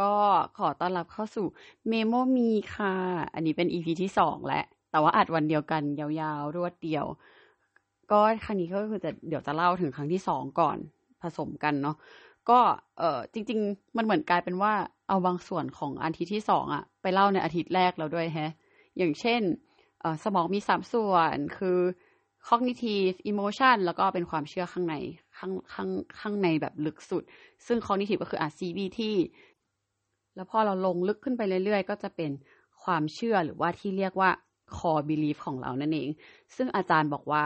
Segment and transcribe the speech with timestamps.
[0.00, 0.12] ก็
[0.58, 1.46] ขอต้อนรับเข้าสู่
[1.88, 2.94] เมโมมีค่ะ
[3.34, 7.04] อันนี้เป็น EP ที่สองแล้วแต่ว่าอัดวันเดียวกันยาวๆ รวดเดียว
[8.10, 10.76] ก็ครั้งนี้ก็คือจะเดี๋ยวจะเล่าถึงครั้งที่สองก่อน
[11.22, 11.96] ผสมกันเนาะ
[12.50, 12.58] ก็
[12.98, 14.72] เออจริง ๆ มันเหมือนกลายเป็นว่า
[15.08, 18.52] เอาบางส่วนของอาทิตย์ที่สองอะไปเล่าในอาทิตย์แรกแล้วด้วยแฮะ
[18.98, 19.42] อย่างเช่น
[20.00, 21.78] เออสมองมีสามส่วนคือ
[22.48, 24.94] cognitive emotion แล้วก็เป็นความเชื่อข้างใน
[25.38, 25.90] ข้างข้าง
[26.20, 27.22] ข้างในแบบลึกสุด
[27.66, 29.00] ซึ่ง cognitive ก็คืออะ CBT
[30.34, 32.30] แล้วพอเราลงลึกขึ้นไปเรื่อยๆ ก็จะเป็น
[32.84, 34.30] ความเชื่อหรือว่าที่เรียกว่า
[34.76, 36.08] core belief ของเรานั่นเอง
[36.56, 37.44] ซึ่งอาจารย์บอกว่า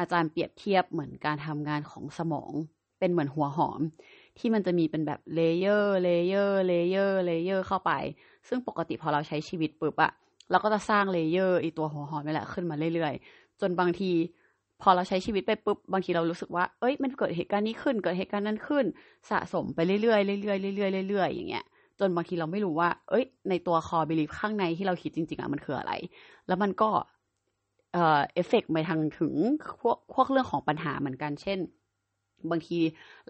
[0.00, 2.52] อาจารย์เปรียบเทียบเหมือนการทำงานของสมอง
[2.98, 3.80] เป็นเหมือนหัวหอม
[4.38, 7.92] ที่มันจะมีเป็นแบบ layer layer layer layer เข้าไป
[8.48, 10.12] ซึ่งปกติพอเราใช้ชีวิตปุ๊บอะ
[10.50, 14.10] เราก็จะสร้าง layer อีตัวหัวหอมนี่แหละขึ้นมาเรื่อยๆ จนบางที
[14.82, 18.84] พอเราใช้ชีวิตไปปุ๊บบางทีเรารู้สึกว่า เอ้ย มันเกิดเหตุการณ์นี้ขึ้น เกิดเหตุการณ์นั้นขึ้น
[19.30, 21.64] สะสมไปเรื่อยๆเรื่อยๆเรื่อยๆเรื่อยๆอย่างเงี้ย
[22.00, 25.92] จนบางทีเราไม่รู้ว่า เอ้ย ในตัว core belief ข้างในที่เราคิดจริงๆอะมันคืออะไร
[26.46, 26.90] แล้วมันก็
[27.92, 29.34] เอ่อ เอฟเฟกไปทางถึง
[29.80, 31.58] พวกพวกเรื่องของปัญหาเหมือนกัน เช่น
[32.50, 32.78] บางที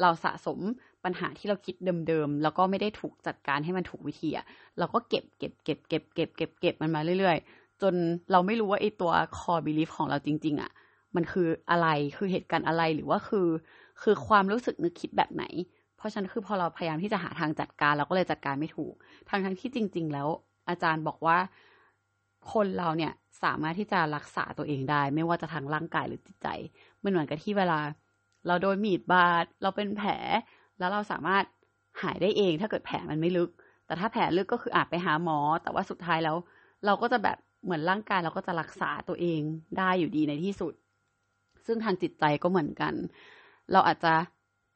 [0.00, 0.58] เราสะสม
[1.04, 1.74] ปัญหาที่เราคิด
[2.08, 4.46] เดิมๆ แล้วก็ไม่ได้ถูกจัดการให้มันถูกวิธีอะ
[4.78, 7.94] เราก็เก็บเก็บเก็บเก็บเก็บเก็บเก็บมันมาเรื่อยๆ จน
[8.32, 10.70] เราไม่รู้ว่าไอ้ตัวคอบิลีฟของเราจริง ๆ อะ
[11.16, 13.48] มันคืออะไรคือเหตุการณ์อะไรหรือว่าคือ
[14.02, 15.44] คือความรู้สึกนึกคิดแบบไหน
[15.96, 18.94] เพราะฉะนั้นคือพอเราพยายามที่จะหาทางจัดการเราก็เลยจัดการไม่ถูก
[19.28, 20.28] ทั้งทั้งที่จริง ๆ แล้ว
[20.68, 21.38] อาจารย์บอกว่า
[22.52, 26.48] คนเราเนี่ยสามารถที่จะรักษาตัวเองได้ ไม่ว่าจะทางร่างกายหรือจิตใจ
[27.02, 27.80] มันเหมือนกับที่เวลา
[28.46, 30.10] เราโดนมีดบาดเราเป็นแผล
[30.78, 31.44] แล้วเราสามารถ
[32.02, 33.50] หายได้เอง ถ้าเกิดแผลมันไม่ลึก
[33.86, 36.36] แต่ถ้าแผลลึกก็คืออาจไปหาหมอ แต่ว่าสุดท้ายแล้ว
[36.86, 39.40] เราก็จะแบบเหมือนร่างกายเราก็จะรักษาตัวเอง
[39.78, 40.72] ได้อยู่ดีในที่สุด
[41.66, 42.94] ซึ่งทางจิตใจก็เหมือนกัน
[43.72, 44.12] เราอาจจะ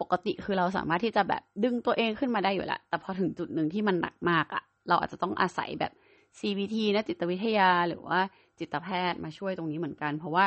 [0.00, 5.93] ปกติคือเราสามารถที่จะแบบดึงตัวเองขึ้นมาได้อยู่แหละแต่พอถึงจุดหนึ่งที่มันหนักมากอะ่ะเราอาจจะต้องอาศัยแบบ
[6.38, 8.19] CBT นะจิตวิทยาหรือว่า
[8.59, 10.44] จิตแพทย์มาช่วยตรงนี้เหมือนกัน เพราะว่า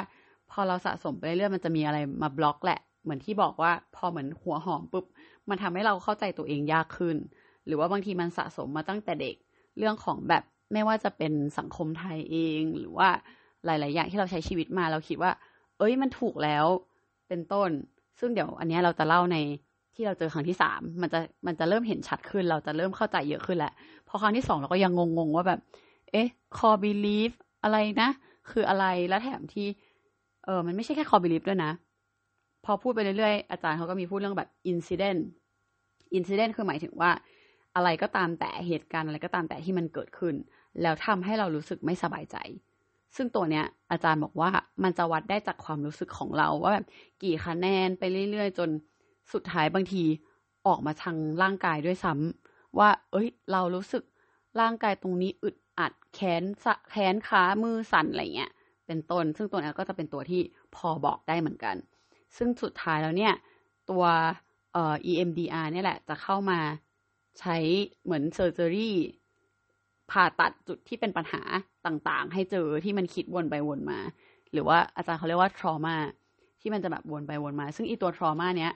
[0.51, 5.05] พอเราสะสมไปเรื่อยมันจะมีอะไรมาบล็อกแหละ เหมือนที่บอกว่าพอเหมือนหัวหอมปุ๊บ
[5.49, 7.17] มันทำให้เราเข้าใจตัวเองยากขึ้น
[7.65, 9.35] หรือว่าบางทีมันสะสมมาตั้งแต่เด็ก
[9.77, 10.43] เรื่องของแบบ
[10.73, 13.09] ไม่ว่าจะเป็นสังคมไทยเอง หรือว่า
[13.65, 15.31] หลาย ๆ อย่างที่เราใช้ชีวิตมาเราคิดว่า
[15.81, 16.65] เอ้ยมันถูกแล้ว
[17.27, 17.69] เป็นต้น
[18.19, 19.37] ซึ่งเดี๋ยวอันนี้เราจะเล่าใน
[19.95, 23.73] ที่เราเจอครั้งที่สามมันจะมันจะเริ่มเห็นชัดขึ้น เราจะเริ่มเข้าใจเยอะขึ้นแหละ
[24.07, 25.59] พอครั้งที่สองเราก็ยังงงๆว่าแบบ
[26.11, 26.27] เอ๊ะ
[26.57, 27.31] core belief
[27.63, 28.09] อะไรนะ
[28.51, 29.67] คืออะไรแล้วแถมที่
[30.45, 31.71] เออมันไม่ใช่แค่ core belief ด้วยนะ
[32.65, 35.21] พอพูดไปเรื่อยๆอาจารย์เขาก็มีพูดเรื่องแบบ incident
[36.17, 37.11] incident คือหมายถึงว่า
[37.75, 40.35] อะไรก็ตามแต่เหตุการณ์อะไรก็ตามแต่ที่มันเกิดขึ้น
[40.81, 42.37] แล้วทำให้เรารู้สึกไม่สบายใจ
[43.15, 44.49] ซึ่งตัวเนี้ยอาจารย์บอกว่า
[44.83, 46.85] มันจะวัดได้จากความรู้สึกของเราว่าแบบ
[47.23, 48.69] กี่คะแนนไปเรื่อยๆ จน
[49.33, 50.03] สุดท้ายบางที
[50.67, 54.03] ออกมาทางร่างกายด้วยซ้ำว่า เอ้ย เรารู้สึก
[54.59, 56.43] ร่างกายตรงนี้อึดอัดแขน
[56.91, 58.51] แขนขามือสั่นอะไรเงี้ย
[58.87, 60.41] เป็นต้น ซึ่งตัวนี้ก็จะเป็นตัวที่
[60.75, 61.75] พอบอกได้เหมือนกัน
[62.37, 63.33] ซึ่งสุดท้ายแล้วเนี่ย
[63.89, 64.03] ตัว
[64.73, 66.59] เอ่อ EMDR เนี่ยแหละจะเข้ามา
[67.39, 67.55] ใช้
[68.03, 68.95] เหมือนเซอร์เจอรี่
[70.11, 71.41] ผ่าตัดจุดที่เป็นปัญหา
[71.85, 73.99] ต่างๆ ให้เจอที่มันคิดวนไปวนมา
[74.53, 75.95] หรือว่าอาจารย์เขาเรียกว่า trauma
[76.61, 78.73] ที่มันจะแบบวนไปวนมา ซึ่งอีตัว trauma เนี้ย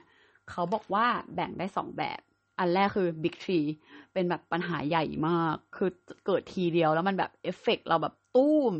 [0.50, 2.20] เขาบอกว่าแบ่งได้สองแบบ
[2.58, 3.66] อันแรกคือ big tree
[4.12, 5.90] เป็นแบบปัญหาใหญ่มาก คือ
[6.26, 8.74] เกิดทีเดียวแล้วมันแบบเอฟเฟกเราแบบตุ้ม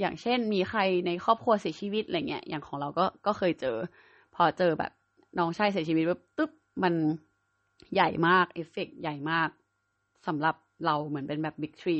[0.00, 3.76] อย่างเช่นมีใครในครอบครัวเสียชีวิตอะไรเงี้ย อย่างของเราก็ก็เคยเจอ
[4.34, 4.92] พอเจอแบบ
[5.38, 6.50] น้องชายเสียชีวิตปุ๊บตึ๊บ
[6.82, 6.94] มัน
[7.94, 9.48] ใหญ่มากเอฟเฟกใหญ่มาก
[10.26, 10.54] สำหรับ
[10.86, 11.96] เราเหมือนเป็นแบบ big T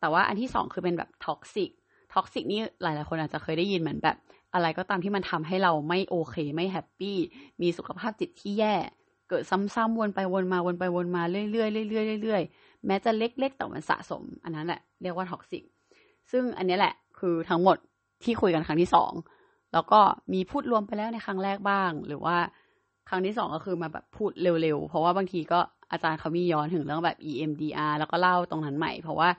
[0.00, 1.70] แต่ว่าอันที่สองคือเป็นแบบ toxic
[2.14, 4.16] toxic นี่หลาย ๆ คนอาจจะเคยได้ยินเหมือนแบบ
[4.54, 7.16] อะไรก็ตามที่มันทำให้เราไม่โอเคไม่ happy
[7.62, 8.74] มีสุขภาพจิตที่แย่
[9.28, 11.62] เกิดซ้ำๆวนไปวนมาวนไปวนมาเรื่อยๆเรื่
[12.00, 15.62] อยๆเรื่อยๆแม้จะเล็ก ๆ แต่มันสะสม อันนั้นแหละเรียกว่า toxic
[16.30, 17.76] ซึ่งอันนี้แหละคือทั้งหมด
[18.24, 19.12] ที่คุยกันครั้งที่สอง
[19.72, 20.00] แล้วก็
[20.32, 22.36] มีพูดรวมไปแล้วในครั้งแรกบ้าง หรือว่า
[23.08, 25.60] ครั้งที่สองก็คือมาแบบพูดเร็วๆ เพราะว่าบางทีก็
[25.92, 29.30] อาจารย์เขามีย้อนถึงเรื่องแบบ EMDR แล้วก็เล่าตรงนั้นใหม่ เพราะว่า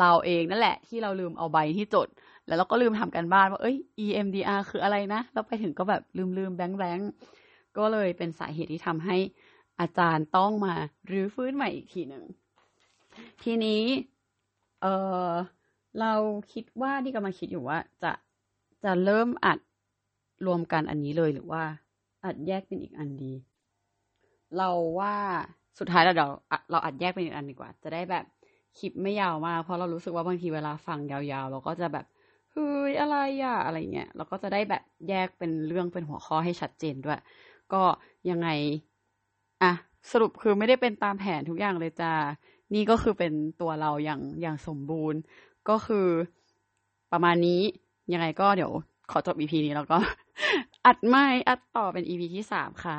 [0.00, 2.08] เราเองนั่นแหละที่เราลืมเอาใบที่จด
[2.46, 7.10] แล้วเราก็ลืมทำการบ้านว่าเอ้ย EMDR คืออะไรนะแล้วไปถึงก็แบบลืมลืม blank blank
[7.76, 9.16] ก็เลยเป็นสาเหตุที่ทำให้
[9.80, 10.74] อาจารย์ต้องมา
[11.10, 12.24] รื้อฟื้นใหม่อีกทีหนึ่ง
[13.42, 13.82] ทีนี้
[14.82, 14.86] เอ
[15.28, 15.30] อ
[16.00, 16.14] เรา
[16.52, 18.12] คิดว่าที่กำลังคิดอยู่ว่า จะ
[18.84, 19.58] จะเริ่มอัด
[20.46, 21.62] รวมกันอันนี้เลยหรือว่า
[22.24, 23.32] อัดแยกเป็นอีกอันดี
[24.56, 25.16] เราว่า
[25.78, 26.30] สุดท้ายเราเดี๋ยว
[26.70, 28.24] เราอัดแยกเป็นอีกอันดีกว่า จะได้แบบ
[28.78, 32.06] คลิปไม่ยาวมาก เพราะเรารู้สึกว่าบางทีเวลาฟังยาวๆ เราก็จะแบบ
[32.52, 37.20] เฮ้ยอะไรอะอะไรเงี้ยเราก็จะได้แบบแยกเป็นเรื่องเป็นหัวข้อให้ชัดเจนด้วย
[37.72, 37.82] ก็
[38.30, 38.48] ยังไง
[39.62, 39.72] อะ
[40.10, 42.12] สรุปคือไม่ได้เป็นตามแผนทุกอย่างเลยจ้า
[42.74, 45.20] นี่ก็คือเป็นตัวเราอย่างอย่างสมบูรณ์
[45.68, 46.08] ก็คือ
[47.12, 47.60] ประมาณนี้
[48.12, 48.72] ยังไงก็เดี๋ยว
[49.10, 49.98] ขอจบ EP นี้แล้วก็
[50.86, 52.98] อัดไม่อัดต่อเป็น EP ที่สามค่ะ